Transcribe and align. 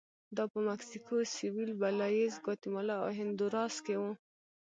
دا 0.35 0.43
په 0.51 0.59
مکسیکو 0.67 1.15
سوېل، 1.35 1.71
بلایز، 1.81 2.33
ګواتیمالا 2.45 2.95
او 3.03 3.09
هندوراس 3.19 3.75
کې 3.85 3.95
و 4.01 4.03